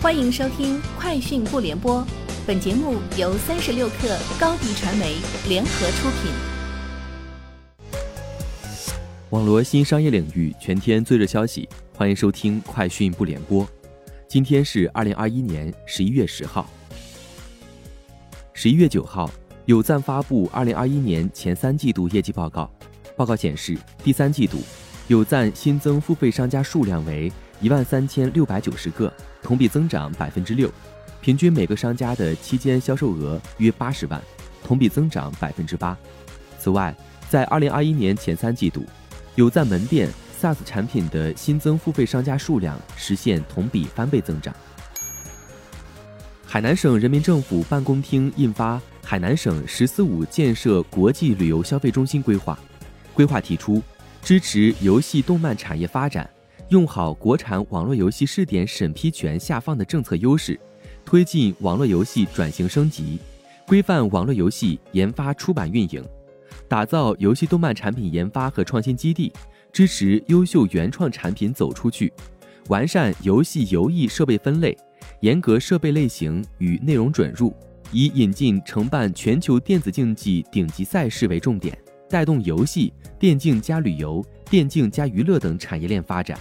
[0.00, 2.00] 欢迎收听《快讯不联播》，
[2.46, 5.16] 本节目由三十六克高低传媒
[5.48, 6.30] 联合出品。
[9.30, 13.64] 网罗新商业领域全天最热消息，欢迎收听《快讯不联播》。
[14.28, 16.70] 今天是二零二一年十一月十号。
[18.52, 19.28] 十一月九号，
[19.64, 22.70] 有赞发布二零二一年前三季度业绩报告。
[23.16, 24.58] 报告显示，第三季度
[25.08, 29.12] 有赞新增付费商家数量为一万三千六百九十个，
[29.42, 30.70] 同比增长百分之六，
[31.20, 34.22] 平均每个商家的期间销售额约八十万，
[34.62, 35.96] 同比增长百分之八。
[36.58, 36.94] 此外，
[37.28, 38.84] 在二零二一年前三季度，
[39.34, 40.08] 有赞门店
[40.40, 44.54] SaaS 产品的新增付费商家数量实现同比翻倍增长。
[46.46, 52.58] 海南省人民政府办公厅印发《海南省“十四五”建设国际旅游消费中心规划》。
[53.14, 53.82] 规划提出，
[54.22, 56.28] 支持游戏动漫产业发展，
[56.68, 60.58] 用好国产网络游戏试点审批权下放的政策优势，
[61.02, 63.18] 推进网络游戏转型升级，
[63.66, 66.04] 规范网络游戏研发出版运营，
[66.68, 69.32] 打造游戏动漫产品研发和创新基地，
[69.72, 72.12] 支持优秀原创产品走出去，
[72.68, 74.76] 完善游戏游艺设备分类，
[75.20, 77.54] 严格设备类型与内容准入，
[77.92, 81.76] 以引进承办全球电子竞技顶级赛事为重点。
[82.10, 86.38] 带动游戏、电竞加旅游、电竞加娱乐等产业链发展。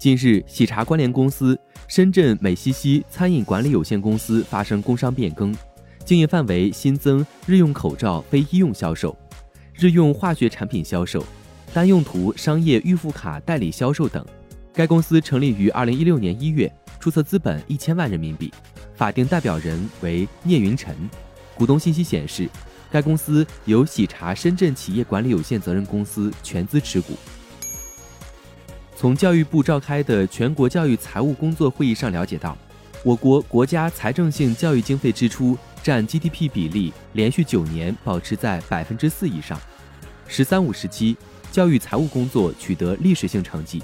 [0.00, 5.54] 近日，喜茶关联公司深圳美西西餐饮管理有限公司发生工商变更，
[6.06, 9.14] 经营范围新增日用口罩非医用销售、
[9.74, 11.22] 日用化学产品销售、
[11.74, 14.24] 单用途商业预付卡代理销售等。
[14.72, 18.50] 该公司成立于二零一六年一月，注册资本一千万人民币，
[18.94, 20.96] 法定代表人为聂云辰。
[21.54, 22.48] 股东信息显示。
[22.92, 27.12] 该公司由喜茶深圳企业管理有限责任公司全资持股。
[29.00, 32.54] 从教育部召开的全国教育财务工作会议上了解到，
[33.02, 39.58] 我国国家财政性教育经费支出占 GDP 比例连续九年保持在百分之四以上。
[40.28, 41.16] “十三五”时期，
[41.50, 43.82] 教育财务工作取得历史性成绩。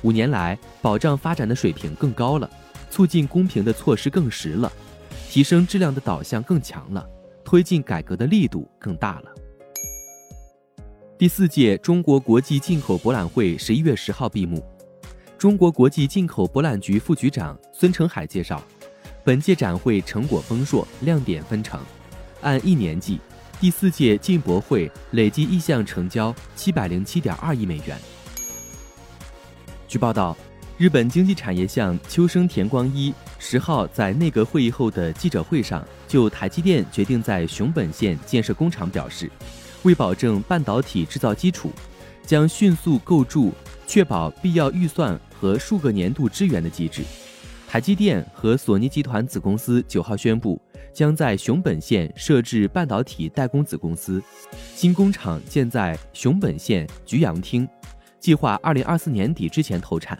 [0.00, 2.48] 五年来，保障发展的水平更高了，
[2.88, 4.72] 促进公平的措施更实了，
[5.28, 7.06] 提升质量的导向更强了。
[7.44, 9.30] 推进改革的力度更大了。
[11.16, 14.60] 第四届中国国际进口博览会十一月十号闭幕。
[15.38, 18.60] 中国国际进口博览局副局长孙成海介绍，
[19.22, 21.80] 本届展会成果丰硕，亮点纷呈。
[22.40, 23.20] 按一年计，
[23.60, 27.96] 第四届进博会累计意向成交七百零七点二亿美元。
[29.86, 30.36] 据报道。
[30.76, 39.30] 日本经济产业相秋生田光一十号在内阁会议后的记者会上，就台积电决定在熊本县建设工厂表示，
[39.84, 41.70] 为保证半导体制造基础，
[42.26, 43.52] 将迅速构筑
[43.86, 47.02] 确保必要预算和数个年度支援的机制。
[47.66, 50.60] 台积电和索尼集团子公司九号宣布，
[50.92, 54.22] 将在熊本县设置半导体代工子公司，
[54.74, 57.68] 新工厂建在熊本县菊阳町，
[58.20, 60.16] 计划二零二四年底之前投产。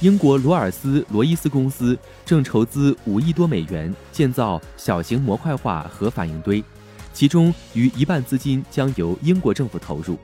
[0.00, 6.62] 英国罗尔斯罗伊斯公司正筹资五亿多美元建造小型模块化核反应堆，
[7.16, 10.18] 其中逾一半资金将由英国政府投入。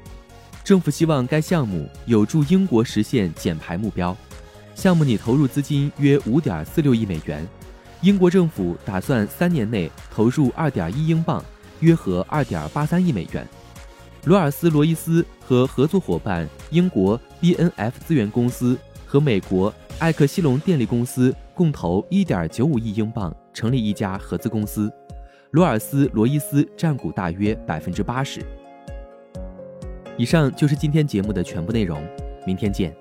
[0.63, 4.15] 政府希望该项目有助英国实现减排目标。
[4.75, 7.49] 项目拟投入资金约五点四六亿美元，
[8.03, 11.43] 英国政府打算三年内投入二点一英镑，
[11.81, 13.49] 约合二点八三亿美元。
[14.25, 18.79] 罗尔斯罗伊斯和合作伙伴英国 B N F 资源公司。
[19.07, 24.91] 和美国艾克西隆电力公司共投1.95亿英镑，成立一家合资公司。
[25.53, 28.41] 罗尔斯罗伊斯占股大约百分之八十。
[30.17, 32.03] 以上就是今天节目的全部内容，
[32.47, 32.95] 明天见。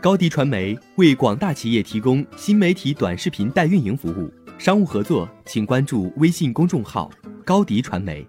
[0.00, 7.10] 高迪传媒为广大企业提供新媒体短视频代运营服务，商务合作请关注微信公众号
[7.44, 8.24] 高迪传媒。